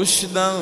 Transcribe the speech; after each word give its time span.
رشدا 0.00 0.52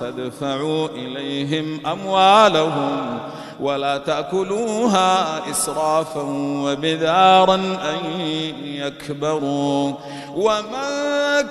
فادفعوا 0.00 0.88
إليهم 0.88 1.86
أموالهم 1.86 3.18
ولا 3.60 3.98
تأكلوها 3.98 5.40
إسرافا 5.50 6.22
وبذارا 6.64 7.54
أن 7.54 8.20
يكبروا 8.64 9.92
ومن 10.34 10.90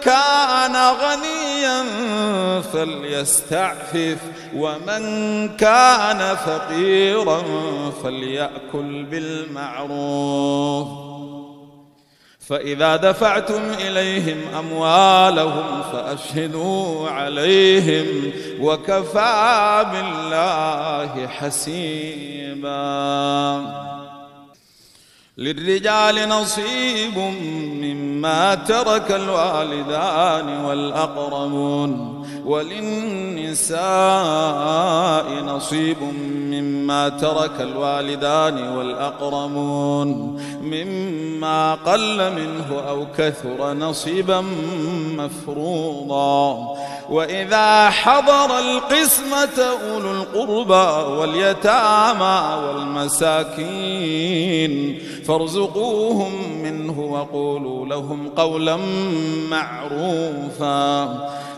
كان 0.04 0.76
غنيا 0.76 1.84
فليستعفف 2.62 4.18
ومن 4.56 5.04
كان 5.58 6.36
فقيرا 6.36 7.42
فليأكل 8.04 9.04
بالمعروف 9.04 11.09
فإذا 12.50 12.96
دفعتم 12.96 13.62
إليهم 13.80 14.38
أموالهم 14.60 15.82
فأشهدوا 15.94 17.10
عليهم 17.10 18.32
وكفى 18.62 19.86
بالله 19.92 21.28
حسيبا. 21.28 22.70
للرجال 25.38 26.30
نصيب 26.30 27.18
مما 27.82 28.56
ترك 28.56 29.12
الوالدان 29.12 30.66
والأقربون. 30.66 32.19
وللنساء 32.50 33.78
نصيب 35.46 35.98
مما 36.26 37.10
ترك 37.10 37.62
الوالدان 37.62 38.78
والأقربون 38.78 40.42
مما 40.64 41.76
قل 41.76 42.34
منه 42.34 42.82
أو 42.90 43.06
كثر 43.18 43.74
نصيبا 43.74 44.46
مفروضا. 45.18 46.76
وإذا 47.10 47.90
حضر 47.90 48.60
القسمة 48.60 49.64
أولو 49.94 50.12
القربى 50.12 51.18
واليتامى 51.20 52.68
والمساكين 52.68 54.74
فارزقوهم 55.26 56.32
منه 56.64 57.00
وقولوا 57.00 57.86
لهم 57.86 58.30
قولا 58.30 58.78
معروفا. 59.52 61.30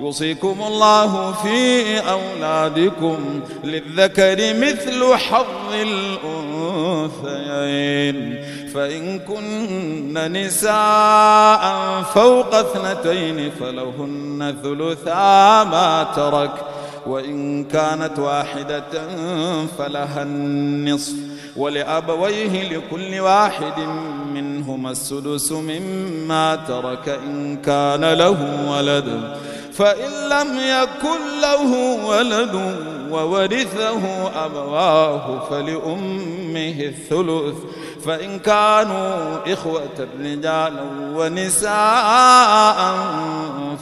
يوصيكم 0.00 0.62
الله 0.66 1.32
في 1.32 1.98
أولادكم 1.98 3.40
للذكر 3.64 4.54
مثل 4.54 5.14
حظ 5.14 5.72
الأنثيين. 7.24 8.44
فإن 8.74 9.18
كن 9.18 10.32
نساء 10.32 12.02
فوق 12.02 12.54
اثنتين 12.54 13.50
فلهن 13.50 14.56
ثلثا 14.62 15.64
ما 15.64 16.06
ترك 16.16 16.52
وإن 17.06 17.64
كانت 17.64 18.18
واحدة 18.18 19.08
فلها 19.78 20.22
النصف. 20.22 21.14
ولأبويه 21.56 22.72
لكل 22.72 23.20
واحد 23.20 23.80
منهما 24.34 24.90
السدس 24.90 25.52
مما 25.52 26.56
ترك 26.68 27.08
إن 27.08 27.56
كان 27.56 28.12
له 28.12 28.70
ولد. 28.70 29.36
فإن 29.78 30.10
لم 30.28 30.58
يكن 30.58 31.40
له 31.42 31.72
ولد 32.06 32.54
وورثه 33.10 34.04
أبواه 34.44 35.48
فلأمه 35.50 36.80
الثلث 36.80 37.56
فإن 38.04 38.38
كانوا 38.38 39.38
إخوة 39.52 40.08
رجالا 40.20 40.84
ونساء 41.16 42.78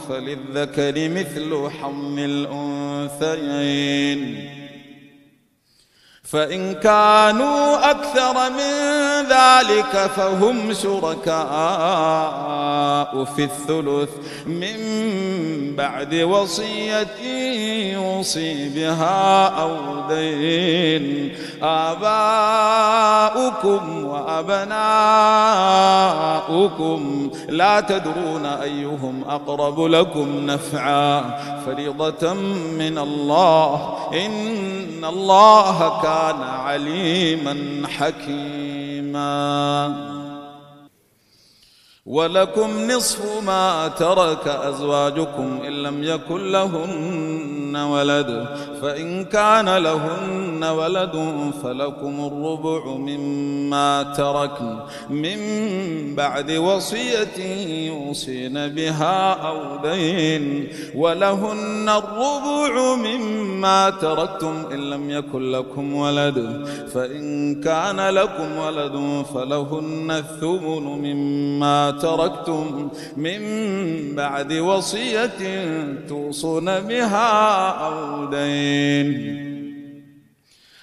فللذكر 0.09 1.09
مثل 1.09 1.69
حم 1.81 2.19
الأنثيين. 3.17 4.17
فإن 6.31 6.73
كانوا 6.73 7.91
أكثر 7.91 8.49
من 8.49 8.73
ذلك 9.29 10.11
فهم 10.15 10.73
شركاء 10.73 11.37
في 13.23 13.43
الثلث 13.43 14.09
من 14.45 14.77
بعد 15.75 16.15
وصية 16.15 17.17
يوصي 17.93 18.69
بها 18.69 19.45
أو 19.47 19.69
دين. 20.09 21.35
آباؤكم 21.63 22.03
وأبناؤكم 24.05 24.57
لا 27.49 27.79
تدرون 27.79 28.45
أيهم 28.45 29.23
أقرب 29.29 29.81
لكم 29.81 30.45
نفعا. 30.45 31.39
فريضة 31.65 32.33
من 32.73 32.97
الله. 32.97 33.97
إن 34.13 35.05
الله 35.05 36.01
كان 36.01 36.16
كان 36.17 36.41
عليما 36.41 37.87
حكيما. 37.87 39.27
ولكم 42.05 42.91
نصف 42.91 43.43
ما 43.43 43.87
ترك 43.87 44.47
أزواجكم 44.47 45.61
إن 45.67 45.73
لم 45.83 46.03
يكن 46.03 46.51
لهن 46.51 47.75
ولد 47.75 48.47
فإن 48.81 49.25
كان 49.25 49.77
لهن 49.77 50.56
ولد 50.63 51.15
فلكم 51.63 52.25
الربع 52.25 52.85
مما 52.97 54.13
تركن 54.17 54.77
من 55.09 55.37
بعد 56.15 56.51
وصية 56.51 57.37
يوصين 57.87 58.67
بها 58.67 59.33
أو 59.33 59.57
دين 59.83 60.67
ولهن 60.95 61.89
الربع 61.89 62.95
مما 62.95 63.89
تركتم 63.89 64.65
إن 64.71 64.89
لم 64.89 65.09
يكن 65.09 65.51
لكم 65.51 65.95
ولد 65.95 66.67
فإن 66.93 67.55
كان 67.61 68.09
لكم 68.09 68.57
ولد 68.57 69.25
فلهن 69.33 70.11
الثمن 70.11 70.83
مما 70.83 71.91
تركتم 71.91 72.89
من 73.17 73.41
بعد 74.15 74.53
وصية 74.53 75.31
توصون 76.09 76.79
بها 76.79 77.69
أو 77.69 78.25
دين 78.25 79.46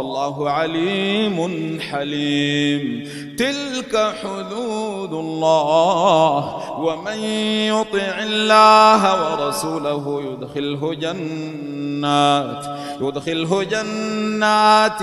والله 0.00 0.50
عليم 0.50 1.80
حليم. 1.80 3.08
تلك 3.38 4.14
حدود 4.22 5.12
الله. 5.12 6.60
ومن 6.80 7.18
يطع 7.68 8.22
الله 8.22 9.02
ورسوله 9.32 10.22
يدخله 10.32 10.94
جنات 12.00 12.64
يدخله 13.00 13.62
جنات 13.62 15.02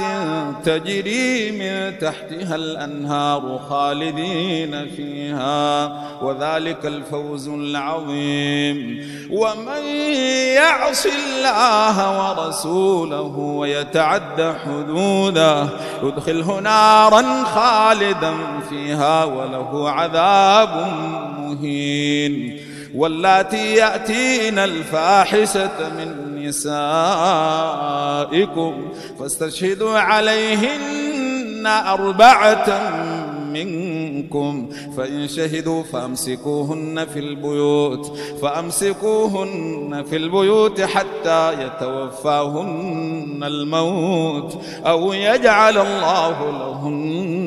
تجري 0.66 1.52
من 1.52 2.00
تحتها 2.00 2.56
الأنهار 2.56 3.60
خالدين 3.70 4.90
فيها 4.96 5.88
وذلك 6.22 6.86
الفوز 6.86 7.48
العظيم. 7.48 9.08
ومن 9.32 9.84
يعص 10.56 11.06
الله 11.06 11.98
ورسوله 12.20 13.38
ويتعد 13.38 14.56
حدوده 14.66 15.68
يدخله 16.04 16.60
نارا 16.60 17.44
خالدا 17.44 18.34
فيها 18.70 19.24
وله 19.24 19.90
عذاب 19.90 20.88
مهين. 21.40 22.60
واللاتي 22.96 23.74
يأتين 23.76 24.60
الفاحشة 24.60 25.90
من 25.98 26.27
نسائكم 27.48 28.74
فاستشهدوا 29.20 29.98
عليهن 30.00 31.68
أربعة 31.68 32.94
منكم 33.54 34.70
فإن 34.98 35.28
شهدوا 35.28 35.84
فأمسكوهن 35.84 37.06
في 37.14 37.20
البيوت 37.20 38.18
فأمسكوهن 38.42 40.04
في 40.10 40.16
البيوت 40.16 40.82
حتى 40.82 41.54
يتوفاهن 41.66 43.44
الموت 43.44 44.62
أو 44.86 45.14
يجعل 45.14 45.78
الله 45.78 46.52
لهن 46.52 47.47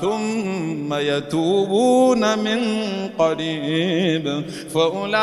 ثم 0.00 0.94
يتوبون 0.94 2.38
من 2.38 2.60
قريب 3.18 4.44
فأولئك 4.74 5.16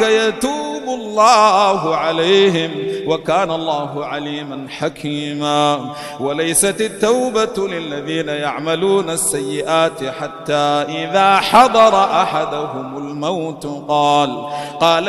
يتوب 0.00 0.82
الله 0.88 1.96
عليهم 1.96 2.70
وكان 3.06 3.50
الله 3.50 4.06
عليما 4.06 4.66
حكيما 4.68 5.80
وليست 6.20 6.80
التوبة 6.80 7.68
للذين 7.68 8.28
يعملون 8.28 9.10
السيئات 9.10 10.04
حتى 10.20 10.84
إذا 10.88 11.36
حضر 11.36 12.04
أحدهم 12.22 12.96
الموت 12.96 13.66
قال 13.88 14.46
قال 14.80 15.08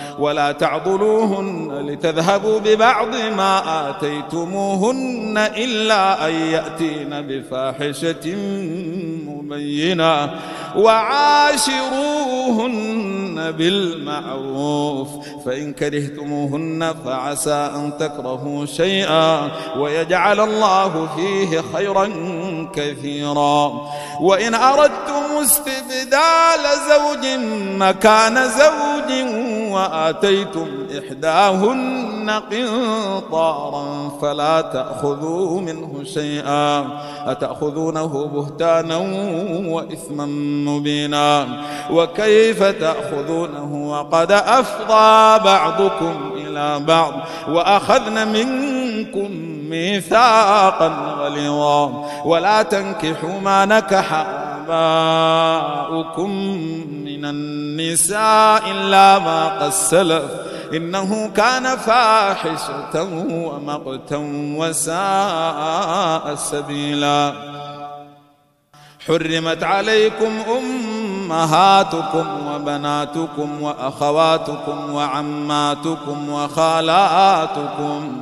ولا 0.21 0.51
تعضلوهن 0.51 1.85
لتذهبوا 1.87 2.59
ببعض 2.59 3.15
ما 3.15 3.89
آتيتموهن 3.89 5.37
إلا 5.37 6.27
أن 6.27 6.33
يأتين 6.33 7.09
بفاحشة 7.09 8.35
مبينة 9.27 10.29
وعاشروهن 12.01 13.51
بالمعروف 13.51 15.07
فإن 15.45 15.73
كرهتموهن 15.73 16.93
فعسى 17.05 17.71
أن 17.75 17.91
تكرهوا 17.99 18.65
شيئا 18.65 19.51
ويجعل 19.77 20.39
الله 20.39 21.09
فيه 21.15 21.61
خيرا 21.73 22.09
كثيرا 22.75 23.87
وإن 24.21 24.53
أردتم 24.53 25.37
استبدال 25.41 26.63
زوج 26.89 27.25
مكان 27.77 28.49
زوج 28.49 29.11
وآتيتم 29.71 30.67
إحداهن 30.99 32.29
قنطارا 32.51 34.09
فلا 34.21 34.61
تأخذوا 34.61 35.61
منه 35.61 36.03
شيئا 36.03 36.87
أتأخذونه 37.25 38.29
بهتانا 38.33 38.97
وإثما 39.67 40.25
مبينا 40.71 41.47
وكيف 41.91 42.63
تأخذونه 42.63 43.89
وقد 43.91 44.31
أفضى 44.31 45.43
بعضكم 45.43 46.31
إلى 46.35 46.79
بعض 46.79 47.13
وأخذن 47.49 48.27
منكم 48.27 49.29
ميثاقا 49.69 50.87
غليظا 51.19 52.05
ولا 52.25 52.61
تنكحوا 52.63 53.39
ما 53.43 53.65
نكح 53.65 54.25
آباؤكم 54.71 56.29
من 57.05 57.25
النساء 57.25 58.71
إلا 58.71 59.19
ما 59.19 59.59
قد 59.59 59.69
سلف 59.69 60.31
إنه 60.73 61.31
كان 61.35 61.77
فاحشة 61.77 63.03
ومقتا 63.31 64.17
وساء 64.57 66.35
سبيلا. 66.35 67.33
حرمت 69.07 69.63
عليكم 69.63 70.31
أمهاتكم 70.57 72.25
وبناتكم 72.47 73.61
وأخواتكم 73.61 74.93
وعماتكم 74.93 76.29
وخالاتكم. 76.29 78.21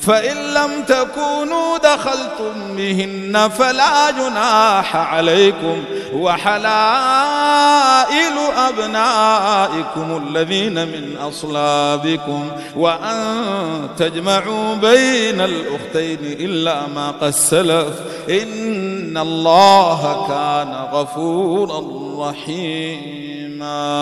فإن 0.00 0.36
لم 0.36 0.82
تكونوا 0.82 1.78
دخلتم 1.78 2.76
بهن 2.76 3.48
فلا 3.48 4.10
جناح 4.10 4.96
عليكم 4.96 5.84
وحلائل 6.14 6.66
أبنائكم 8.68 10.26
الذين 10.28 10.74
من 10.74 11.16
أصلابكم 11.28 12.50
وأن 12.76 13.88
تجمعوا 13.98 14.74
بين 14.74 15.40
الأختين 15.40 16.18
إلا 16.22 16.86
ما 16.94 17.10
قد 17.10 17.30
سلف 17.30 17.94
إن 18.30 19.18
الله 19.18 20.26
كان 20.28 20.72
غفورا 20.92 21.80
رحيما. 22.30 23.96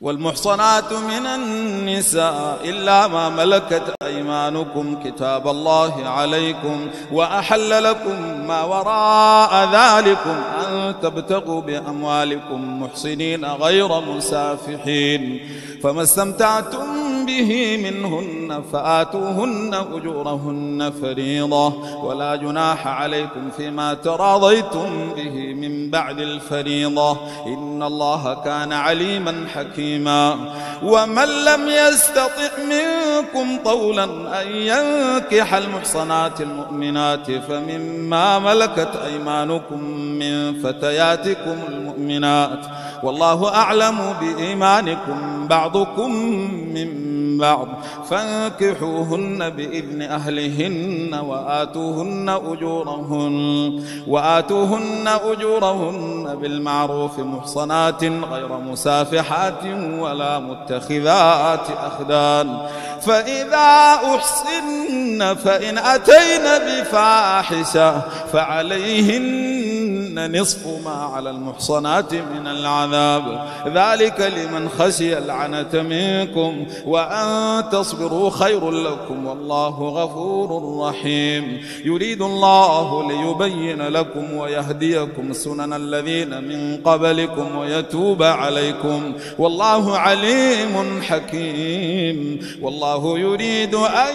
والمحصنات 0.00 0.92
من 0.92 1.26
النساء 1.26 2.58
إلا 2.64 3.06
ما 3.06 3.28
ملكت 3.28 3.94
أيمانكم 4.30 4.96
كتاب 5.04 5.48
الله 5.48 6.08
عليكم 6.08 6.88
وأحل 7.12 7.84
لكم 7.84 8.46
ما 8.46 8.64
وراء 8.64 9.52
ذلكم 9.72 10.36
أن 10.68 10.94
تبتغوا 11.02 11.60
بأموالكم 11.60 12.82
محصنين 12.82 13.44
غير 13.44 14.00
مسافحين 14.00 15.40
فما 15.82 16.02
استمتعتم 16.02 16.99
به 17.30 17.76
منهن 17.90 18.62
فآتوهن 18.72 19.74
أجورهن 19.74 20.92
فريضة 21.02 21.74
ولا 22.04 22.36
جناح 22.36 22.86
عليكم 22.86 23.50
فيما 23.56 23.94
تراضيتم 23.94 25.12
به 25.16 25.54
من 25.54 25.90
بعد 25.90 26.18
الفريضة 26.18 27.16
إن 27.46 27.82
الله 27.82 28.34
كان 28.44 28.72
عليما 28.72 29.46
حكيما 29.54 30.36
ومن 30.82 31.28
لم 31.44 31.68
يستطع 31.68 32.50
منكم 32.70 33.58
طولا 33.64 34.04
أن 34.42 34.46
ينكح 34.48 35.54
المحصنات 35.54 36.40
المؤمنات 36.40 37.30
فمما 37.30 38.38
ملكت 38.38 38.96
أيمانكم 39.06 39.80
من 39.94 40.62
فتياتكم 40.62 41.56
المؤمنات 41.68 42.60
والله 43.02 43.54
أعلم 43.54 44.14
بإيمانكم 44.20 45.46
بعضكم 45.48 46.10
من 46.74 47.10
بعض 47.40 47.68
فانكحوهن 48.10 49.50
بإذن 49.50 50.02
أهلهن 50.02 51.14
وآتوهن 51.14 52.28
أجورهن 52.28 53.84
وآتوهن 54.08 55.08
أجورهن 55.08 56.36
بالمعروف 56.40 57.18
محصنات 57.18 58.04
غير 58.04 58.52
مسافحات 58.58 59.64
ولا 59.98 60.38
متخذات 60.38 61.66
أخدان 61.70 62.58
فإذا 63.00 63.94
أحسن 64.14 65.34
فإن 65.34 65.78
أتين 65.78 66.44
بفاحشة 66.66 68.00
فعليهن 68.32 69.79
نصف 70.18 70.66
ما 70.84 70.90
على 70.90 71.30
المحصنات 71.30 72.14
من 72.14 72.46
العذاب. 72.46 73.46
ذلك 73.66 74.20
لمن 74.20 74.68
خشي 74.68 75.18
العنة 75.18 75.68
منكم 75.72 76.66
وأن 76.86 77.64
تصبروا 77.70 78.30
خير 78.30 78.70
لكم 78.70 79.26
والله 79.26 79.68
غفور 79.68 80.78
رحيم. 80.88 81.60
يريد 81.84 82.22
الله 82.22 83.08
ليبين 83.08 83.82
لكم 83.82 84.36
ويهديكم 84.36 85.32
سنن 85.32 85.72
الذين 85.72 86.44
من 86.44 86.76
قبلكم 86.84 87.58
ويتوب 87.58 88.22
عليكم. 88.22 89.12
والله 89.38 89.98
عليم 89.98 91.02
حكيم. 91.02 92.40
والله 92.62 93.18
يريد 93.18 93.74
أن 93.74 94.14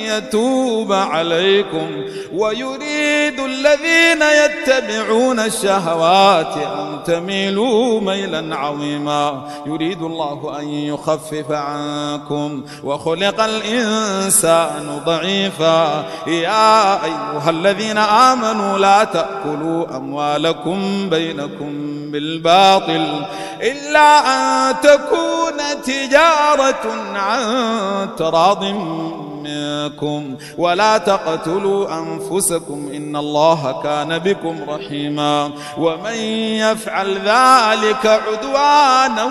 يتوب 0.00 0.92
عليكم. 0.92 2.04
ويريد 2.32 3.40
الذين 3.40 4.22
يتبعون 4.44 5.27
الشهوات 5.32 6.56
أن 6.56 6.98
تميلوا 7.06 8.00
ميلا 8.00 8.56
عظيما. 8.56 9.48
يريد 9.66 10.02
الله 10.02 10.58
أن 10.60 10.68
يخفف 10.68 11.50
عنكم. 11.50 12.62
وخلق 12.84 13.40
الإنسان 13.40 15.00
ضعيفا. 15.06 16.04
يا 16.26 17.04
أيها 17.04 17.50
الذين 17.50 17.98
آمنوا 17.98 18.78
لا 18.78 19.04
تأكلوا 19.04 19.96
أموالكم 19.96 21.08
بينكم 21.10 21.70
بالباطل 22.10 23.24
إلا 23.62 24.18
أن 24.18 24.74
تكون 24.80 25.82
تجارة 25.84 26.94
عن 27.14 28.08
تراض 28.18 28.64
منكم 29.48 30.36
ولا 30.58 30.98
تقتلوا 30.98 31.98
أنفسكم 31.98 32.90
إن 32.94 33.16
الله 33.16 33.82
كان 33.82 34.18
بكم 34.18 34.56
رحيما 34.68 35.50
ومن 35.78 36.14
يفعل 36.62 37.14
ذلك 37.14 38.06
عدوانا 38.06 39.24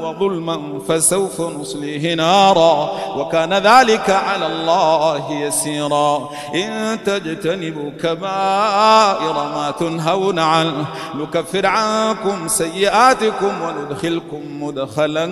وظلما 0.00 0.80
فسوف 0.88 1.40
نصليه 1.40 2.14
نارا 2.14 2.90
وكان 3.16 3.54
ذلك 3.54 4.10
على 4.10 4.46
الله 4.46 5.32
يسيرا 5.32 6.30
إن 6.54 6.98
تجتنبوا 7.04 7.90
كبائر 8.02 9.32
ما 9.32 9.74
تنهون 9.80 10.38
عنه 10.38 10.86
نكفر 11.14 11.66
عنكم 11.66 12.48
سيئاتكم 12.48 13.62
وندخلكم 13.62 14.62
مدخلا 14.64 15.26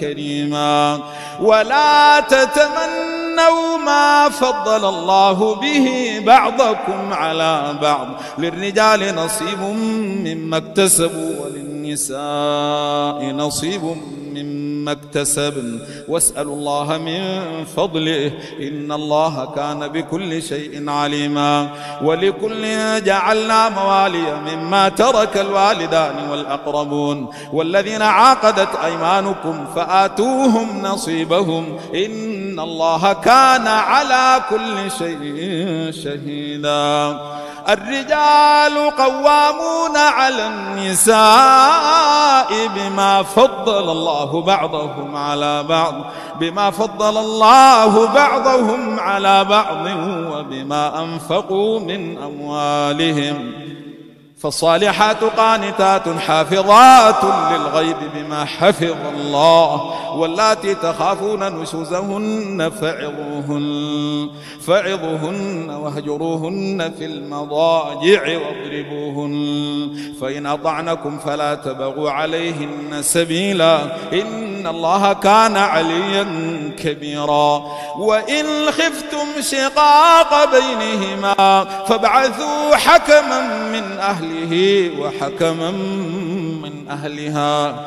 كريما 0.00 1.00
ولا 1.40 2.20
تتمنوا 2.20 3.17
ما 3.84 4.28
فضل 4.28 4.84
الله 4.88 5.54
به 5.54 6.18
بعضكم 6.26 7.12
على 7.12 7.78
بعض 7.82 8.08
للرجال 8.38 9.14
نصيب 9.14 9.60
مما 10.24 10.56
اكتسبوا 10.56 11.30
وللنساء 11.44 13.24
نصيب 13.34 13.82
مما 14.34 14.67
اكتسبن. 14.88 15.80
واسألوا 16.08 16.54
الله 16.54 16.98
من 16.98 17.20
فضله 17.64 18.32
إن 18.60 18.92
الله 18.92 19.52
كان 19.56 19.88
بكل 19.88 20.42
شيء 20.42 20.90
عليما. 20.90 21.68
ولكل 22.02 22.64
جعلنا 23.04 23.68
موالي 23.68 24.40
مما 24.46 24.88
ترك 24.88 25.36
الوالدان 25.36 26.30
والأقربون. 26.30 27.28
والذين 27.52 28.02
عاقدت 28.02 28.76
أيمانكم 28.84 29.66
فآتوهم 29.76 30.82
نصيبهم. 30.82 31.78
إن 31.94 32.60
الله 32.60 33.12
كان 33.12 33.66
على 33.66 34.42
كل 34.50 34.90
شيء 34.98 35.38
شهيدا. 36.04 37.18
الرجال 37.68 38.90
قوامون 38.98 39.96
على 39.96 40.46
النساء 40.46 41.18
بما 42.76 43.22
فضل 43.22 43.90
الله 43.90 44.42
بعضهم 44.42 44.77
على 45.16 45.62
بعض 45.62 45.94
بما 46.40 46.70
فضل 46.70 47.16
الله 47.16 48.14
بعضهم 48.14 49.00
على 49.00 49.44
بعض 49.44 49.86
وبما 50.32 51.02
أنفقوا 51.04 51.80
من 51.80 52.18
أموالهم. 52.18 53.52
فالصالحات 54.40 55.24
قانتات 55.24 56.08
حافظات 56.08 57.24
للغيب 57.52 57.96
بما 58.14 58.44
حفظ 58.44 58.96
الله 59.14 59.98
واللاتي 60.16 60.74
تخافون 60.74 61.60
نشوزهن 61.60 62.70
فعظوهن 62.80 64.28
فعظوهن 64.66 65.70
واهجروهن 65.70 66.92
في 66.98 67.04
المضاجع 67.04 68.38
واضربوهن 68.38 69.88
فإن 70.20 70.46
أطعنكم 70.46 71.18
فلا 71.18 71.54
تبغوا 71.54 72.10
عليهن 72.10 73.02
سبيلا 73.02 73.80
إن 74.12 74.66
الله 74.66 75.12
كان 75.12 75.56
عليا 75.56 76.24
كبيرا 76.78 77.62
وإن 77.98 78.46
خفتم 78.70 79.40
شقاق 79.40 80.50
بينهما 80.50 81.64
فابعثوا 81.88 82.76
حكما 82.76 83.68
من 83.72 83.98
أهله 84.28 84.90
وحكما 85.00 85.70
من 86.62 86.88
أهلها. 86.90 87.86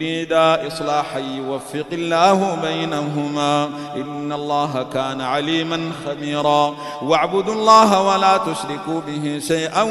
يريدا 0.00 0.66
إصلاحا 0.66 1.18
يوفق 1.18 1.86
الله 1.92 2.58
بينهما. 2.62 3.68
إن 3.96 4.32
الله 4.32 4.86
كان 4.92 5.20
عليما 5.20 5.90
خبيرا. 6.06 6.74
واعبدوا 7.02 7.54
الله 7.54 8.02
ولا 8.02 8.36
تشركوا 8.36 9.00
به 9.06 9.40
شيئا 9.48 9.82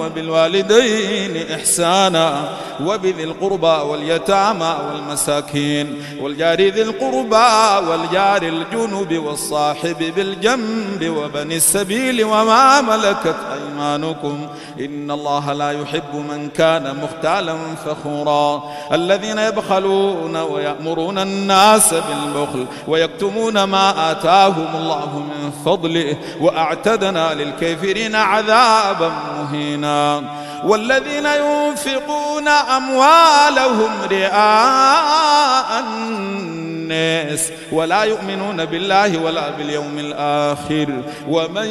وبالوالدين 0.00 1.52
إحسانا. 1.54 2.48
وبذي 2.86 3.24
القربى 3.24 3.66
واليتامى 3.66 4.76
والمساكين. 4.86 6.04
والجار 6.20 6.60
ذي 6.60 6.82
القربى 6.82 7.88
والجار 7.88 8.42
الجنب 8.42 9.18
والصاحب 9.26 10.12
بالجنب 10.16 11.16
وبني 11.16 11.56
السبيل 11.56 12.24
وما 12.24 12.80
ملكت 12.80 13.36
أيمانكم. 13.54 14.46
إن 14.80 15.10
الله 15.10 15.52
لا 15.52 15.70
يحب 15.70 16.14
من 16.14 16.48
كان 16.48 16.96
مختالا 17.02 17.56
فخورا. 17.86 18.62
الذين 18.92 19.38
يبخلون 19.54 20.36
ويأمرون 20.36 21.18
الناس 21.18 21.94
بالبخل 21.94 22.66
ويكتمون 22.88 23.64
ما 23.64 24.10
آتاهم 24.10 24.68
الله 24.76 25.18
من 25.18 25.50
فضله 25.64 26.16
وأعتدنا 26.40 27.34
للكافرين 27.34 28.14
عذابا 28.16 29.12
مهينا 29.38 30.22
والذين 30.64 31.26
ينفقون 31.26 32.48
أموالهم 32.48 33.90
رئاء 34.10 35.80
الناس 35.80 37.50
ولا 37.72 38.02
يؤمنون 38.02 38.64
بالله 38.64 39.18
ولا 39.18 39.50
باليوم 39.50 39.98
الآخر 39.98 41.02
ومن 41.28 41.66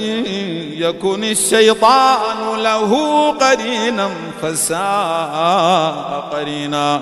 يكن 0.78 1.24
الشيطان 1.24 2.58
له 2.58 3.32
قرينا 3.32 4.10
فساء 4.42 6.30
قرينا 6.32 7.02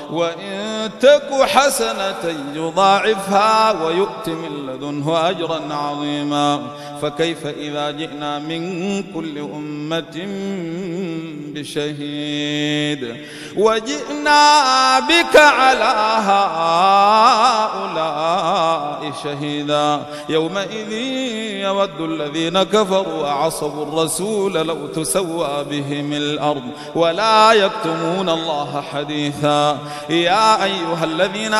وإن 0.11 0.89
تك 0.99 1.33
حسنة 1.41 2.37
يضاعفها 2.55 3.83
ويؤت 3.83 4.29
من 4.29 4.67
لدنه 4.67 5.29
أجرا 5.29 5.61
عظيما. 5.71 6.61
فكيف 7.01 7.47
إذا 7.47 7.91
جئنا 7.91 8.39
من 8.39 9.03
كل 9.13 9.37
أمة 9.37 10.27
بشهيد؟ 11.55 13.15
وجئنا 13.57 14.99
بك 14.99 15.35
على 15.35 15.93
هؤلاء 17.77 19.11
شهيدا. 19.23 20.01
يومئذ 20.29 20.91
يود 21.61 22.01
الذين 22.01 22.63
كفروا 22.63 23.23
وعصوا 23.23 23.83
الرسول 23.83 24.53
لو 24.53 24.87
تسوى 24.87 25.65
بهم 25.69 26.13
الأرض 26.13 26.63
ولا 26.95 27.51
يكتمون 27.53 28.29
الله 28.29 28.83
حديثا. 28.93 29.77
يا 30.09 30.63
أيها 30.63 31.03
الذين 31.03 31.53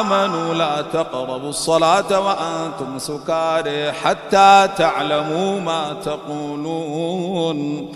آمنوا 0.00 0.54
لا 0.54 0.84
تقربوا 0.92 1.50
الصلاة 1.50 2.20
وأنتم 2.20 2.98
سكاري 2.98 3.92
حتى 3.92 4.68
تعلموا 4.76 5.60
ما 5.60 5.96
تقولون 6.04 7.88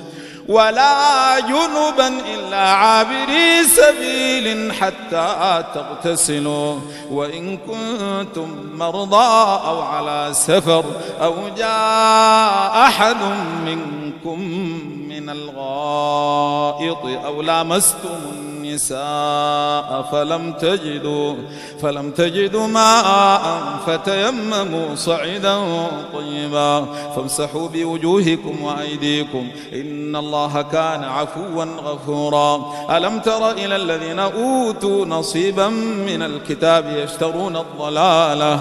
ولا 0.49 1.41
جنبا 1.41 2.09
إلا 2.35 2.71
عابري 2.71 3.65
سبيل 3.65 4.73
حتى 4.73 5.65
تغتسلوا 5.75 6.75
وإن 7.11 7.57
كنتم 7.57 8.49
مرضى 8.75 9.61
أو 9.67 9.81
على 9.81 10.29
سفر 10.33 10.85
أو 11.23 11.35
جاء 11.57 12.87
أحد 12.87 13.17
منكم 13.67 14.41
من 15.09 15.31
الغائط 15.31 17.25
أو 17.25 17.43
لامستم 17.43 18.52
النساء 18.73 20.09
فلم 20.13 20.53
تجدوا 20.53 21.35
فلم 21.83 22.11
تجدوا 22.11 22.67
ماء 22.67 23.63
فتيمموا 23.87 24.95
صعيدا 24.95 25.59
طيبا. 26.15 26.87
فامسحوا 27.17 27.69
بوجوهكم 27.69 28.63
وأيديكم 28.63 29.49
إن 29.73 30.17
الله 30.17 30.63
كان 30.63 31.05
عفوا 31.05 31.65
غفورا. 31.65 32.73
ألم 32.97 33.21
تر 33.21 33.51
إلى 33.51 33.77
الذين 33.77 34.19
أوتوا 34.19 35.07
نصيبا 35.07 35.69
من 36.09 36.23
الكتاب 36.23 36.85
يشترون 36.97 37.57
الضلالة؟ 37.57 38.61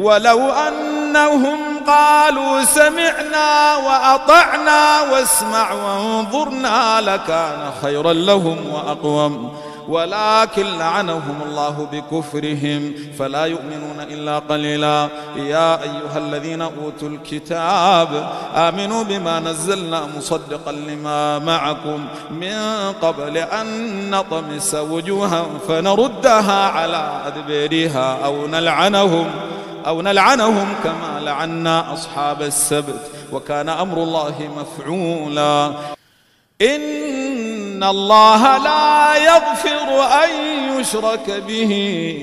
ولو 0.00 0.50
أنهم 0.50 1.58
قالوا 1.86 2.64
سمعنا 2.64 3.76
وأطعنا 3.76 5.00
واسمع 5.12 5.72
وانظرنا 5.72 7.00
لكان 7.00 7.70
خيرا 7.82 8.12
لهم 8.12 8.56
وأقوم. 8.72 9.52
ولكن 9.88 10.66
لعنهم 10.78 11.40
الله 11.46 11.88
بكفرهم 11.92 12.94
فلا 13.18 13.44
يؤمنون 13.44 14.00
إلا 14.00 14.38
قليلا. 14.38 15.08
يا 15.36 15.82
أيها 15.82 16.16
الذين 16.16 16.62
أوتوا 16.62 17.08
الكتاب 17.08 18.30
آمنوا 18.56 19.02
بما 19.02 19.40
نزلنا 19.40 20.08
مصدقا 20.16 20.72
لما 20.72 21.38
معكم. 21.38 22.06
من 22.30 22.58
قبل 23.02 23.36
أن 23.36 24.10
نطمس 24.10 24.74
وجوها 24.74 25.46
فنردها 25.68 26.68
على 26.68 27.22
أدبيرها 27.26 28.18
أو 28.24 28.46
نلعنهم. 28.46 29.30
أو 29.86 30.02
نلعنهم 30.02 30.74
كما 30.84 31.20
لعنا 31.20 31.92
أصحاب 31.92 32.42
السبت 32.42 33.10
وكان 33.32 33.68
أمر 33.68 34.02
الله 34.02 34.50
مفعولا. 34.56 35.72
إن 36.62 37.84
الله 37.84 38.58
لا 38.58 39.16
يغفر 39.16 40.02
أن 40.24 40.30
يشرك 40.80 41.42
به 41.48 41.72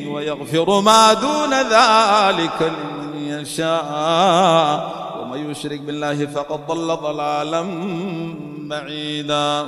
ويغفر 0.09 0.81
ما 0.81 1.13
دون 1.13 1.53
ذلك 1.53 2.61
لمن 2.61 3.15
يشاء. 3.41 5.17
ومن 5.21 5.51
يشرك 5.51 5.79
بالله 5.79 6.25
فقد 6.25 6.67
ضل 6.67 6.95
ضلالا 6.95 7.65
بعيدا. 8.57 9.67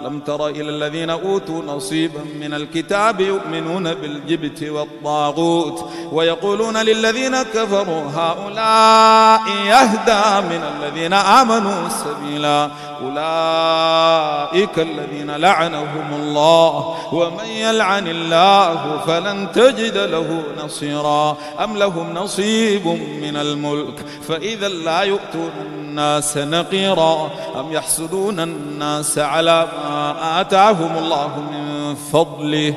ألم 0.00 0.20
تر 0.20 0.48
إلى 0.48 0.70
الذين 0.70 1.10
أوتوا 1.10 1.62
نصيبا 1.62 2.20
من 2.40 2.54
الكتاب 2.54 3.20
يؤمنون 3.20 3.94
بالجبت 3.94 4.62
والطاغوت 4.62 5.90
ويقولون 6.12 6.76
للذين 6.76 7.42
كفروا 7.42 8.02
هؤلاء 8.14 9.40
يهدى 9.66 10.46
من 10.46 10.62
الذين 10.62 11.12
آمنوا 11.12 11.88
سبيلا 11.88 12.70
أولئك 13.02 14.78
الذين 14.78 15.30
لعنهم 15.30 16.14
الله 16.14 16.96
ومن 17.12 17.44
يلعن 17.46 18.08
الله 18.08 18.98
فلن 19.06 19.52
تجد 19.52 19.96
له 19.96 20.42
نصيرا 20.64 21.36
أم 21.64 21.76
لهم 21.76 22.14
نصيب 22.14 22.86
من 23.22 23.36
الملك 23.36 24.04
فإذا 24.28 24.68
لا 24.68 25.00
يؤتون 25.00 25.50
الناس 25.90 26.36
نقيرا 26.36 27.30
أم 27.60 27.72
يحسدون 27.72 28.40
الناس 28.40 29.18
على 29.18 29.68
ما 29.84 30.40
آتاهم 30.40 30.98
الله 30.98 31.40
من 31.52 31.94
فضله 31.94 32.74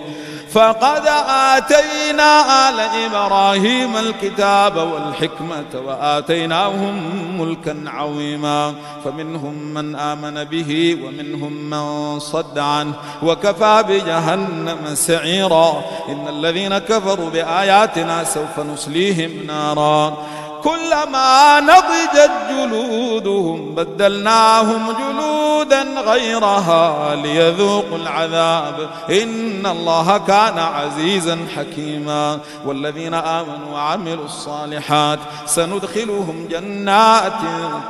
فقد 0.51 1.07
آتينا 1.27 2.69
آل 2.69 2.79
إبراهيم 2.79 3.97
الكتاب 3.97 4.77
والحكمة 4.77 5.81
وآتيناهم 5.85 7.01
ملكا 7.41 7.83
عظيما 7.87 8.73
فمنهم 9.05 9.53
من 9.53 9.95
آمن 9.95 10.43
به 10.43 10.97
ومنهم 11.03 11.53
من 11.69 12.19
صد 12.19 12.59
عنه 12.59 12.93
وكفى 13.23 13.83
بجهنم 13.87 14.77
سعيرا 14.93 15.83
إن 16.09 16.27
الذين 16.27 16.77
كفروا 16.77 17.29
بآياتنا 17.29 18.23
سوف 18.23 18.59
نصليهم 18.59 19.31
نارا 19.47 20.17
كلما 20.63 21.59
نضجت 21.59 22.31
جلودهم 22.49 23.75
بدلناهم 23.75 24.91
جلودا 24.91 25.83
غيرها 25.83 27.15
ليذوقوا 27.15 27.97
العذاب. 27.97 28.89
إن 29.09 29.65
الله 29.65 30.17
كان 30.17 30.59
عزيزا 30.59 31.47
حكيما. 31.55 32.39
والذين 32.65 33.13
آمنوا 33.13 33.73
وعملوا 33.73 34.25
الصالحات 34.25 35.19
سندخلهم 35.45 36.47
جنات 36.51 37.33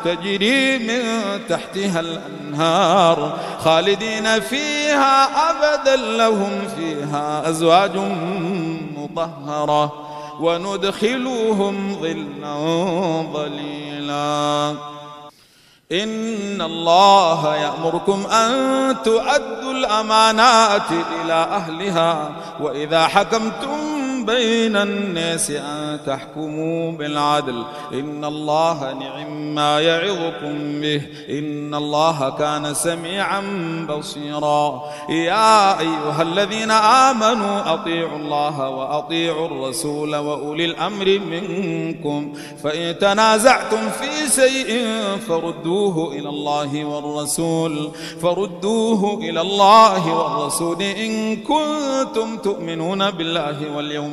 تجري 0.05 0.77
من 0.77 1.03
تحتها 1.49 1.99
الأنهار 1.99 3.37
خالدين 3.63 4.39
فيها 4.39 5.27
أبدا. 5.49 5.95
لهم 5.95 6.67
فيها 6.77 7.49
أزواج 7.49 7.97
مطهرة. 8.97 10.02
وندخلهم 10.39 11.95
ظلا 12.01 12.55
ظليلا. 13.33 14.75
إن 15.91 16.61
الله 16.61 17.55
يأمركم 17.55 18.25
أن 18.25 18.95
تؤدوا 19.03 19.71
الأمانات 19.71 20.91
إلى 20.91 21.33
أهلها 21.33 22.31
وإذا 22.61 23.07
حكمتم 23.07 23.92
بين 24.25 24.75
الناس 24.75 25.51
أن 25.51 25.99
تحكموا 26.05 26.91
بالعدل. 26.91 27.63
إن 27.93 28.25
الله 28.25 28.93
نعم 28.93 29.55
ما 29.55 29.79
يعظكم 29.79 30.81
به. 30.81 31.01
إن 31.29 31.75
الله 31.75 32.29
كان 32.29 32.73
سميعا 32.73 33.41
بصيرا. 33.89 34.83
يا 35.09 35.79
أيها 35.79 36.21
الذين 36.21 36.71
آمنوا 36.71 37.73
أطيعوا 37.73 38.17
الله 38.17 38.69
وأطيعوا 38.69 39.47
الرسول 39.47 40.15
وأولي 40.15 40.65
الأمر 40.65 41.19
منكم. 41.19 42.33
فإن 42.63 42.99
تنازعتم 42.99 43.89
في 43.89 44.41
شيء 44.41 44.87
فردوه 45.27 46.13
إلى 46.13 46.29
الله 46.29 46.85
والرسول. 46.85 47.91
فردوه 48.21 49.19
إلى 49.19 49.41
الله 49.41 50.13
والرسول 50.13 50.81
إن 50.81 51.35
كنتم 51.35 52.37
تؤمنون 52.37 53.11
بالله 53.11 53.75
واليوم 53.75 54.12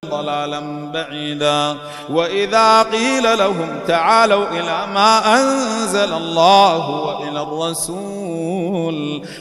ضلالا 0.11 0.91
بعيدا. 0.93 1.77
وإذا 2.09 2.83
قيل 2.83 3.37
لهم 3.37 3.79
تعالوا 3.87 4.45
إلى 4.47 4.87
ما 4.93 5.41
أنزل 5.41 6.13
الله 6.13 6.89
وإلى 6.89 7.41
الرسول 7.41 8.20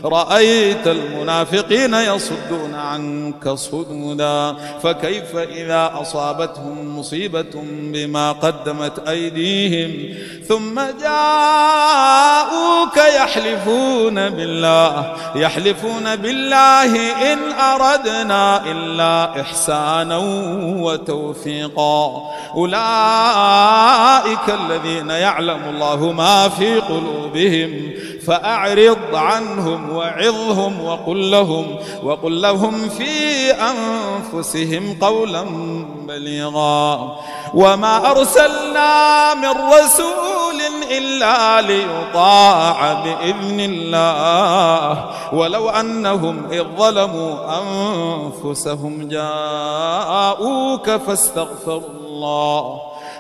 رأيت 0.05 0.87
المنافقين 0.87 1.95
يصدون 1.95 2.75
عنك 2.75 3.49
صدودا 3.49 4.57
فكيف 4.83 5.37
إذا 5.37 5.93
أصابتهم 5.95 6.99
مصيبة 6.99 7.65
بما 7.93 8.33
قدمت 8.33 9.09
أيديهم؟ 9.09 10.15
ثم 10.49 10.81
جاءوك 11.01 12.97
يحلفون 12.97 14.31
بالله 14.31 15.17
يحلفون 15.35 16.17
بالله 16.17 17.13
إن 17.33 17.53
أردنا 17.53 18.71
إلا 18.71 19.41
إحسانا 19.41 20.19
وتوفيقا. 20.81 22.31
أولئك 22.55 24.49
الذين 24.49 25.11
يعلم 25.11 25.61
الله 25.71 26.13
ما 26.13 26.49
في 26.49 26.77
قلوبهم 26.77 27.91
فأعرض 28.27 29.15
عنهم 29.15 29.97
وعظهم 29.97 30.85
وقل 30.85 31.31
لهم 31.31 31.77
وقل 32.03 32.43
لهم 32.43 32.89
في 32.89 33.51
أنفسهم 33.53 34.99
قولا 35.01 35.45
بليغا. 36.09 37.17
وما 37.55 38.11
أرسلنا 38.11 39.35
من 39.35 39.51
رسول 39.51 40.61
إلا 40.91 41.61
ليطاع 41.61 42.93
بإذن 42.93 43.61
الله. 43.61 45.11
ولو 45.33 45.71
أنهم 45.71 46.47
إذ 46.53 46.65
ظلموا 46.79 47.35
أنفسهم 47.63 49.09
جاءوك 49.09 50.91
فاستغفروا 50.91 51.91
الله. 52.07 52.90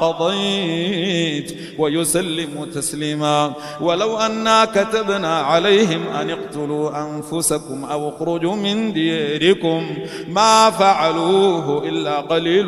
قضيت 0.00 1.56
ويسلموا 1.78 2.66
تسليما. 2.74 3.52
ولو 3.80 4.18
أنا 4.18 4.64
كتبنا 4.64 5.38
عليهم 5.38 6.00
أن 6.20 6.30
اقتلوا 6.30 6.90
أنفسكم 7.02 7.84
أو 7.84 8.08
اخرجوا 8.08 8.56
من 8.56 8.92
ديركم 8.92 9.96
ما 10.28 10.70
فعلوه 10.70 11.88
إلا 11.88 12.20
قليل 12.20 12.66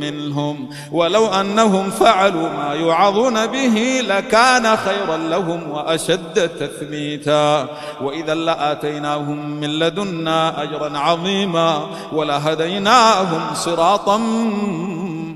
منهم. 0.00 0.68
ولو 0.92 1.26
أنهم 1.26 1.90
فعلوا 1.90 2.48
ما 2.48 2.74
يعظون 2.74 3.46
به 3.46 4.00
لكان 4.08 4.76
خيرا 4.76 5.16
لهم 5.16 5.70
وأشد 5.70 6.50
تثبيتا. 6.60 7.68
وإذا 8.00 8.34
لآتيناهم 8.34 9.60
من 9.60 9.78
لدنا 9.78 10.62
أجرا 10.62 10.98
عظيما 10.98 11.86
ولهديناهم 12.12 13.54
صراطا 13.54 14.16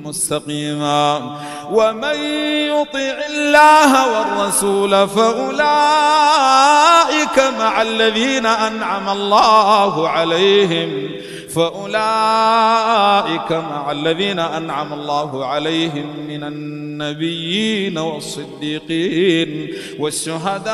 مستقيما. 0.05 1.41
ومن 1.71 2.17
يطع 2.71 3.17
الله 3.31 3.93
والرسول 4.13 5.09
فأولئك 5.09 5.61
مع 7.59 7.83
الذين 7.83 8.47
أنعم 8.47 9.09
الله 9.09 10.09
عليهم 10.09 11.11
فأولئك 11.55 13.53
مع 13.53 13.91
الذين 13.91 14.39
أنعم 14.39 14.93
الله 14.93 15.47
عليهم 15.47 16.07
من 16.29 16.45
النبيين 16.45 17.99
والصديقين 17.99 19.75
والشهداء 19.99 20.71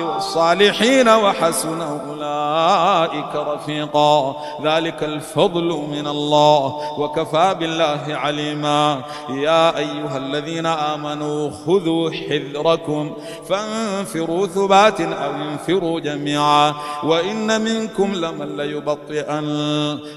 والصالحين 0.00 1.08
وحسن 1.08 1.80
أولئك 1.80 3.34
رفيقا. 3.34 4.36
ذلك 4.62 5.02
الفضل 5.02 5.86
من 5.90 6.06
الله 6.06 6.98
وكفى 6.98 7.56
بالله 7.60 8.02
عليما. 8.08 9.02
يا 9.46 9.78
أيها 9.78 10.16
الذين 10.16 10.66
آمنوا 10.66 11.50
خذوا 11.66 12.10
حذركم 12.10 13.16
فانفروا 13.48 14.46
ثبات 14.46 15.00
أو 15.00 15.32
انفروا 15.34 16.00
جميعا 16.00 16.74
وإن 17.02 17.60
منكم 17.60 18.14
لمن 18.14 18.56
ليبطئن. 18.56 19.46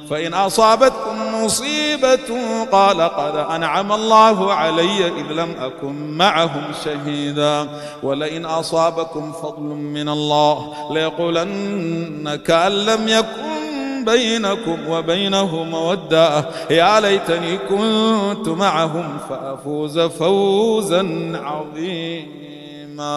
فإن 0.10 0.34
أصابتكم 0.34 1.44
مصيبة 1.44 2.30
قال 2.72 3.02
قد 3.02 3.36
أنعم 3.36 3.92
الله 3.92 4.54
علي 4.54 5.08
إذ 5.08 5.32
لم 5.32 5.52
أكن 5.60 6.18
معهم 6.18 6.64
شهيدا. 6.86 7.68
ولئن 8.04 8.46
أصابكم 8.46 9.32
فضل 9.32 9.70
من 9.98 10.10
الله 10.10 10.74
ليقولن 10.92 12.36
كأن 12.36 12.72
لم 12.72 13.08
يكن 13.08 13.59
بينكم 14.06 14.90
وبينه 14.90 15.64
مودة 15.64 16.46
يا 16.70 17.00
ليتني 17.00 17.58
كنت 17.58 18.48
معهم 18.48 19.18
فأفوز 19.30 20.00
فوزا 20.00 21.32
عظيما. 21.44 23.10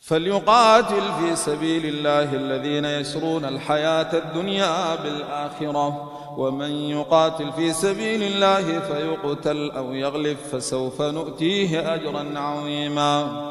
فليقاتل 0.00 1.02
في 1.20 1.36
سبيل 1.36 1.86
الله 1.86 2.34
الذين 2.34 2.84
يشرون 2.84 3.44
الحياة 3.44 4.12
الدنيا 4.12 4.94
بالآخرة. 4.94 6.10
ومن 6.36 6.70
يقاتل 6.70 7.52
في 7.52 7.72
سبيل 7.72 8.22
الله 8.22 8.80
فيقتل 8.80 9.70
أو 9.70 9.94
يغلب 9.94 10.36
فسوف 10.52 11.02
نؤتيه 11.02 11.94
أجرا 11.94 12.38
عظيما. 12.38 13.50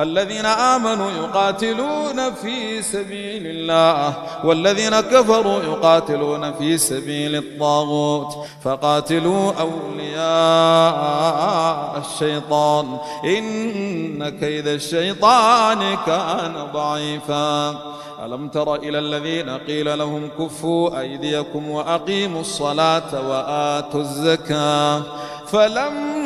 الذين 0.00 0.46
آمنوا 0.46 1.10
يقاتلون 1.10 2.34
في 2.34 2.82
سبيل 2.82 3.46
الله 3.46 4.14
والذين 4.44 5.00
كفروا 5.00 5.62
يقاتلون 5.62 6.52
في 6.52 6.78
سبيل 6.78 7.36
الطاغوت 7.36 8.46
فقاتلوا 8.64 9.52
أولياء 9.60 10.16
الشيطان. 11.98 12.98
إن 13.24 14.28
كيد 14.28 14.66
الشيطان 14.66 15.96
كان 16.06 16.54
ضعيفا. 16.72 17.70
ألم 18.24 18.48
تر 18.48 18.74
إلى 18.74 18.98
الذين 18.98 19.50
قيل 19.50 19.98
لهم 19.98 20.28
كفوا 20.38 21.00
أيديكم 21.00 21.70
وأقيموا 21.70 22.40
الصلاة 22.40 23.28
وآتوا 23.28 24.00
الزكاة 24.00 25.02
فلما 25.46 26.25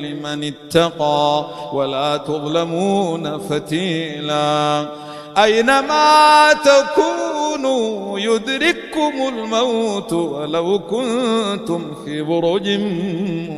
لمن 0.21 0.43
اتقى 0.43 1.45
ولا 1.73 2.17
تظلمون 2.17 3.37
فتيلا. 3.37 4.85
أينما 5.37 6.53
تكونوا 6.53 8.19
يدرككم 8.91 9.37
الموت 9.37 10.13
ولو 10.13 10.79
كنتم 10.79 11.81
في 12.05 12.21
برج 12.21 12.69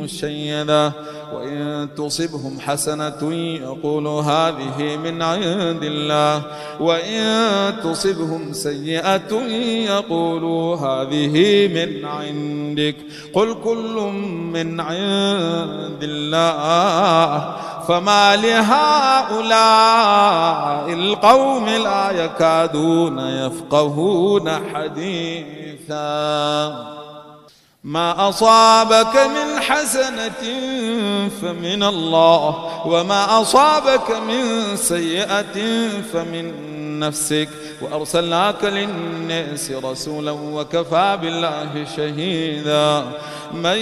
مشيدة. 0.02 0.92
وإن 1.34 1.88
تصبهم 1.96 2.60
حسنة 2.60 3.34
يقولوا 3.62 4.22
هذه 4.22 4.96
من 4.96 5.22
عند 5.22 5.82
الله. 5.82 6.42
وإن 6.80 7.74
تصبهم 7.82 8.52
سيئة 8.52 9.34
يقولوا 9.88 10.76
هذه 10.76 11.68
من 11.68 12.04
عندك. 12.04 12.96
قل 13.32 13.54
كل 13.64 14.12
من 14.52 14.80
عند 14.80 16.02
الله. 16.02 17.56
فما 17.88 18.36
لهؤلاء 18.36 19.44
القوم 20.92 21.68
لا 21.68 22.10
يكادون 22.10 23.18
يفقهون 23.18 24.50
حديثا. 24.74 25.94
ما 27.84 28.28
أصابك 28.28 29.16
من 29.16 29.60
حسنة 29.60 30.42
فمن 31.42 31.82
الله 31.82 32.54
وما 32.86 33.40
أصابك 33.40 34.10
من 34.28 34.76
سيئة 34.76 35.88
فمن 36.12 36.54
نفسك. 37.00 37.48
وأرسلناك 37.82 38.64
للناس 38.64 39.70
رسولا 39.84 40.30
وكفى 40.30 41.18
بالله 41.22 41.86
شهيدا. 41.96 43.04
من 43.54 43.78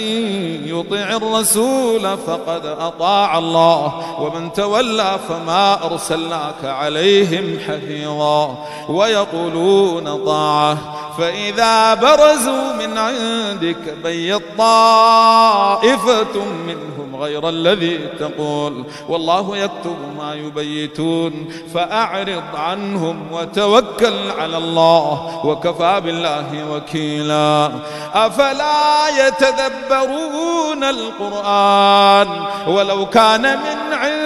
يطع 0.67 1.15
الرسول 1.15 2.17
فقد 2.27 2.65
أطاع 2.65 3.37
الله 3.37 4.19
ومن 4.19 4.53
تولى 4.53 5.19
فما 5.29 5.85
أرسلناك 5.85 6.63
عليهم 6.63 7.59
حفيظا. 7.67 8.65
ويقولون 8.89 10.25
طاعة 10.25 10.77
فإذا 11.17 11.93
برزوا 11.93 12.73
من 12.73 12.97
عندك 12.97 13.97
بيت 14.03 14.41
طائفة 14.57 16.45
منهم 16.67 17.15
غير 17.15 17.49
الذي 17.49 17.97
تقول 18.19 18.85
والله 19.09 19.57
يكتب 19.57 19.97
ما 20.17 20.33
يبيتون 20.33 21.49
فأعرض 21.73 22.43
عنهم 22.55 23.27
وتوكل 23.31 24.31
على 24.39 24.57
الله 24.57 25.41
وكفى 25.45 26.01
بالله 26.05 26.71
وكيلا 26.71 27.71
أفلا 28.13 29.27
يتدبرون 29.27 30.83
القرآن 30.83 32.27
ولو 32.67 33.05
كان 33.05 33.41
من 33.41 33.93
عند 33.93 34.22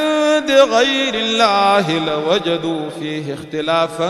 غير 0.50 1.14
الله 1.16 1.92
لوجدوا 1.92 2.90
فيه 3.00 3.34
اختلافا 3.34 4.10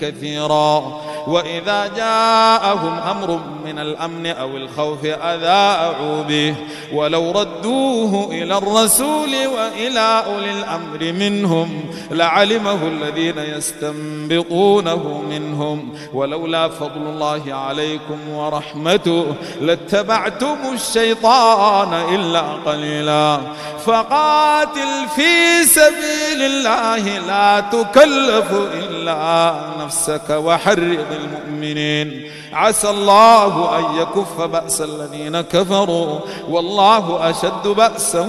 كثيرا. 0.00 1.02
وإذا 1.26 1.90
جاءهم 1.96 2.98
أمر 2.98 3.40
من 3.64 3.78
الأمن 3.78 4.26
أو 4.26 4.56
الخوف 4.56 5.04
أذاعوا 5.04 6.22
به. 6.22 6.54
ولو 6.92 7.30
ردوه 7.30 8.32
إلى 8.32 8.58
الرسول 8.58 9.46
وإلى 9.46 10.22
أولي 10.26 10.52
الأمر 10.52 11.12
منهم 11.12 11.84
لعلمه 12.10 12.78
الذين 12.82 13.38
يستنبطونه 13.38 15.22
منهم. 15.30 15.92
ولولا 16.14 16.68
فضل 16.68 17.02
الله 17.06 17.42
عليكم 17.48 18.28
ورحمته 18.32 19.26
لاتبعتم 19.60 20.56
الشيطان 20.74 21.94
إلا 22.14 22.40
قليلا. 22.40 23.40
فقاتل 23.86 25.08
في 25.16 25.37
سبيل 25.64 26.42
الله 26.42 27.18
لا 27.18 27.60
تكلف 27.60 28.52
إلا 28.52 29.54
نفسك 29.80 30.30
وحرض 30.30 31.06
المؤمنين. 31.10 32.32
عسى 32.52 32.90
الله 32.90 33.78
أن 33.78 33.84
يكف 34.00 34.40
بأس 34.40 34.80
الذين 34.80 35.40
كفروا. 35.40 36.18
والله 36.48 37.30
أشد 37.30 37.68
بأسا 37.68 38.28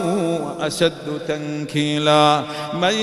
وأشد 0.59 1.21
تنكيلا. 1.27 2.43
من 2.73 2.93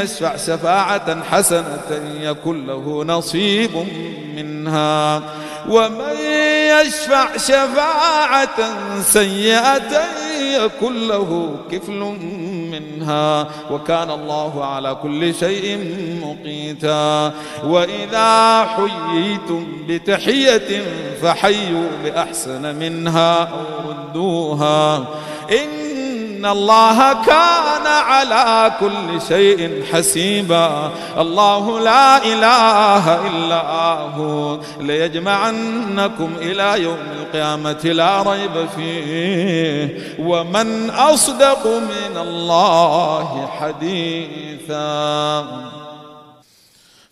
يشفع 0.00 0.36
شفاعة 0.36 1.22
حسنة 1.30 1.90
يكن 2.20 2.66
له 2.66 3.04
نصيب 3.06 3.86
منها. 4.36 5.22
ومن 5.68 6.16
يشفع 6.80 7.36
شفاعة 7.36 8.58
سيئة 9.02 10.00
يكن 10.40 11.08
له 11.08 11.56
كفل 11.70 12.16
منها 12.80 13.48
وكان 13.70 14.10
الله 14.10 14.64
على 14.64 14.94
كل 15.02 15.34
شيء 15.34 15.78
مقيتا. 16.22 17.32
وإذا 17.64 18.64
حييتم 18.64 19.66
بتحية 19.88 20.82
فحيوا 21.22 21.88
بأحسن 22.04 22.76
منها 22.76 23.42
أو 23.42 23.90
ردوها. 23.90 24.96
إن 25.50 25.85
الله 26.44 27.12
كان 27.12 27.86
على 27.86 28.72
كل 28.80 29.22
شيء 29.28 29.84
حسيبا. 29.92 30.92
الله 31.18 31.80
لا 31.80 32.24
إله 32.24 33.26
إلا 33.26 33.62
هو. 34.16 34.58
ليجمعنكم 34.80 36.32
إلى 36.38 36.82
يوم 36.82 36.98
القيامة 37.20 37.80
لا 37.84 38.22
ريب 38.22 38.68
فيه. 38.76 40.16
ومن 40.18 40.90
أصدق 40.90 41.66
من 41.66 42.16
الله 42.16 43.50
حديثا. 43.60 45.46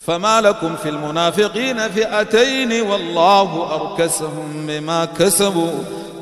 فما 0.01 0.41
لكم 0.41 0.77
في 0.77 0.89
المنافقين 0.89 1.79
فئتين 1.79 2.83
والله 2.83 3.69
أركسهم 3.75 4.67
بما 4.67 5.05
كسبوا. 5.05 6.04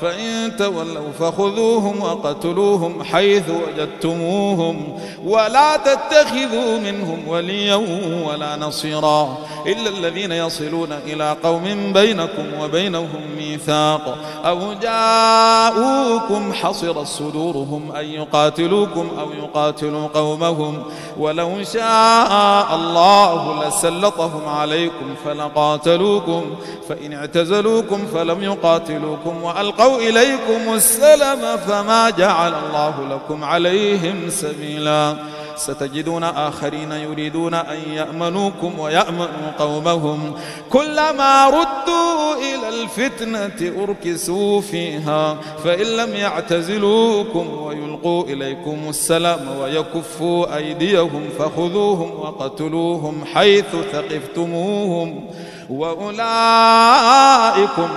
فإن 0.00 0.56
تولوا 0.56 1.12
فخذوهم 1.18 2.02
وقتلوهم 2.02 3.02
حيث 3.02 3.44
وجدتموهم 3.50 4.98
ولا 5.24 5.76
تتخذوا 5.76 6.78
منهم 6.78 7.28
وليا 7.28 7.74
ولا 8.26 8.56
نصيرا 8.56 9.38
إلا 9.66 9.88
الذين 9.88 10.32
يصلون 10.32 10.92
إلى 10.92 11.36
قوم 11.44 11.92
بينكم 11.92 12.44
وبينهم 12.60 13.20
ميثاق 13.36 14.18
أو 14.44 14.72
جاءوكم 14.82 16.52
حصرت 16.52 17.06
صدورهم 17.06 17.92
أن 17.92 18.04
يقاتلوكم 18.04 19.08
أو 19.18 19.32
يقاتلوا 19.32 20.08
قومهم 20.14 20.82
ولو 21.18 21.62
شاء 21.62 22.74
الله 22.74 23.68
لسلطهم 23.68 24.48
عليكم 24.48 25.14
فلقاتلوكم 25.24 26.44
فإن 26.88 27.12
اعتزلوكم 27.12 28.06
فلم 28.14 28.42
يقاتلوكم 28.42 29.42
وألقوا 29.42 29.85
ألقوا 29.86 30.08
إليكم 30.08 30.74
السلم 30.74 31.56
فما 31.56 32.10
جعل 32.10 32.54
الله 32.54 33.08
لكم 33.10 33.44
عليهم 33.44 34.30
سبيلا. 34.30 35.16
ستجدون 35.56 36.24
آخرين 36.24 36.92
يريدون 36.92 37.54
أن 37.54 37.78
يأمنوكم 37.92 38.78
ويأمنوا 38.78 39.52
قومهم. 39.58 40.34
كلما 40.70 41.48
ردوا 41.48 42.34
إلى 42.34 42.68
الفتنة 42.68 43.82
أركسوا 43.82 44.60
فيها. 44.60 45.36
فإن 45.64 45.86
لم 45.86 46.14
يعتزلوكم 46.14 47.62
ويلقوا 47.62 48.24
إليكم 48.24 48.78
السلام 48.88 49.58
ويكفوا 49.60 50.56
أيديهم 50.56 51.28
فخذوهم 51.38 52.10
وقتلوهم 52.20 53.24
حيث 53.34 53.76
ثقفتموهم. 53.92 55.30
وأولئكم 55.70 56.28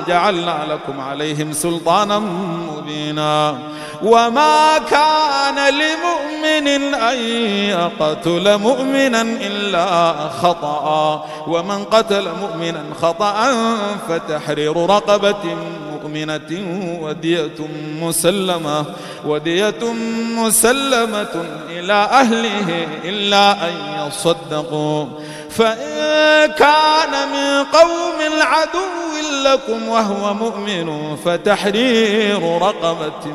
جعلنا 0.08 0.66
لكم 0.70 1.02
عليهم 1.02 1.54
سلطانا 1.54 2.20
مبينا. 2.20 3.58
وما 4.04 4.78
كان 4.78 5.74
لمؤمن 5.74 6.94
أن 6.94 7.18
يقتل 7.70 8.58
مؤمنا 8.58 9.22
إلا 9.22 10.14
خطأ. 10.30 11.26
ومن 11.48 11.84
قتل 11.84 12.28
مؤمنا 12.42 12.84
خطأ 13.02 13.54
فتحرير 14.10 14.90
رقبة 14.90 15.56
مؤمنة 15.92 16.52
ودية 17.02 17.60
مسلمة 18.02 18.86
ودية 19.26 19.94
مسلمة 20.38 21.46
إلى 21.70 21.94
أهله 21.94 22.88
إلا 23.04 23.52
أن 23.52 23.74
يصدقوا. 24.08 25.06
فإن 25.50 26.52
كان 26.52 27.30
من 27.34 27.64
قوم 27.64 28.20
عدو 28.42 29.18
لكم 29.46 29.88
وهو 29.90 30.34
مؤمن 30.34 31.16
فتحرير 31.26 32.58
رقبة 32.62 33.26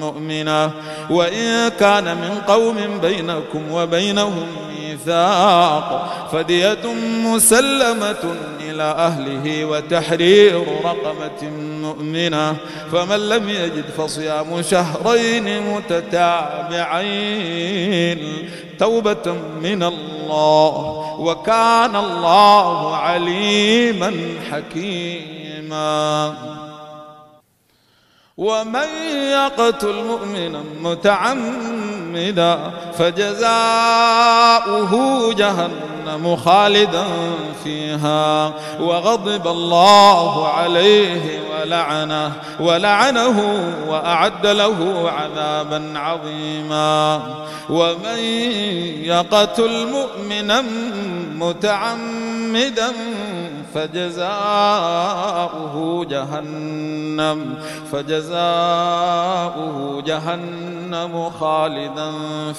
مؤمنة. 0.00 0.70
وإن 1.10 1.68
كان 1.68 2.04
من 2.04 2.42
قوم 2.48 2.98
بينكم 3.02 3.72
وبينهم 3.72 4.46
ميثاق 4.78 6.10
فدية 6.32 6.92
مسلمة 7.24 8.34
إلى 8.60 8.82
أهله 8.82 9.64
وتحرير 9.64 10.64
رقبة 10.84 11.48
مؤمنة. 11.82 12.56
فمن 12.92 13.28
لم 13.28 13.48
يجد 13.48 13.84
فصيام 13.98 14.62
شهرين 14.62 15.62
متتابعين 15.74 16.98
توبة 18.78 19.36
من 19.62 19.82
الله 19.82 21.16
وكان 21.20 21.96
الله 21.96 22.96
عليما 22.96 24.12
حكيما. 24.50 26.34
ومن 28.36 28.88
يقتل 29.32 30.04
مؤمنا 30.04 30.60
متعمدا 30.80 32.58
فجزاؤه 32.98 34.92
جهنم 35.34 36.36
خالدا 36.36 37.04
فيها. 37.64 38.52
وغضب 38.80 39.48
الله 39.48 40.48
عليه 40.48 41.40
ولعنه 41.52 42.32
ولعنه 42.60 43.60
وأعد 43.88 44.46
له 44.46 45.10
عذابا 45.10 45.92
عظيما. 45.96 47.22
ومن 47.70 48.18
يقتل 49.04 49.86
مؤمنا 49.86 50.64
متعمدا 51.34 52.92
فجزاؤه 53.74 55.74
جهنم 56.04 57.54
فجزاؤه 57.92 59.76
جهنم 60.06 61.30
خالدا 61.40 62.12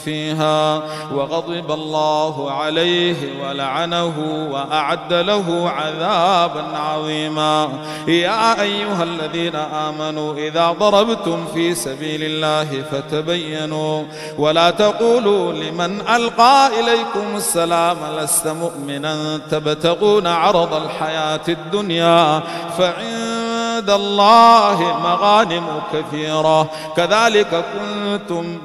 فيها. 0.06 0.82
وغضب 1.14 1.72
الله 1.72 2.52
عليه 2.52 3.16
ولعنه 3.44 4.14
وأعد 4.52 5.14
له 5.14 5.70
عذابا 5.70 6.78
عظيما. 6.78 7.70
يا 8.08 8.62
أيها 8.62 9.04
الذين 9.04 9.56
آمنوا 9.56 10.34
إذا 10.34 10.76
ضربتم 10.80 11.46
في 11.54 11.76
سبيل 11.76 12.24
الله 12.24 12.84
فتبينوا. 12.92 14.04
ولا 14.38 14.70
تقولوا 14.70 15.54
لمن 15.54 16.02
ألقى 16.02 16.70
إليكم 16.80 17.36
السلام 17.36 17.98
لست 18.20 18.48
مؤمنا 18.48 19.42
تبتغون 19.52 20.28
عرض 20.28 20.74
الحياة 20.74 21.05
الدنيا 21.50 22.42
فعند 22.78 23.90
الله 23.90 25.00
مغانم 25.04 25.82
كثيرة. 25.94 26.70
كذلك 26.98 27.66
كنتم 27.74 28.60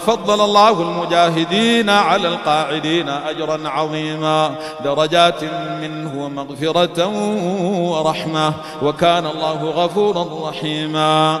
وفضل 0.00 0.40
الله 0.40 0.82
المجاهدين 0.82 1.90
على 1.90 2.28
القاعدين 2.28 3.08
أجرا 3.08 3.68
عظيما 3.68 4.54
درجات 4.84 5.44
منه 5.80 6.24
ومغفرة 6.24 7.06
ورحمة 7.90 8.52
وكان 8.82 9.26
الله 9.26 9.70
غفورا 9.70 10.48
رحيما. 10.50 11.40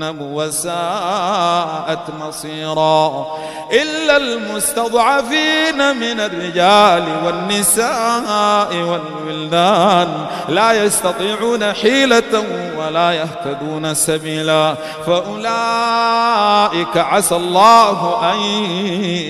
جهنم 0.00 0.34
وساءت 0.34 2.10
مصيرا 2.20 3.26
إلا 3.72 4.16
المستضعفين 4.16 5.96
من 5.96 6.20
الرجال 6.20 7.04
والنساء 7.26 8.76
والولدان 8.76 10.26
لا 10.48 10.84
يستطيعون 10.84 11.72
حيلة 11.72 12.44
ولا 12.78 13.12
يهتدون 13.12 13.94
سبيلا 13.94 14.74
فأولئك 15.06 16.96
عسى 16.96 17.36
الله 17.36 18.30
أن 18.32 18.40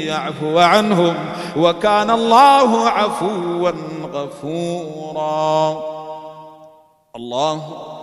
يعفو 0.07 0.59
عنهم 0.59 1.15
وكان 1.57 2.11
الله 2.11 2.89
عفوا 2.89 3.73
غفورا. 4.13 5.83
الله 7.17 8.00